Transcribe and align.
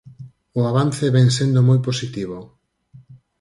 O 0.59 0.61
avance 0.71 1.05
vén 1.15 1.29
sendo 1.37 1.59
moi 1.69 1.79
positivo. 1.87 2.37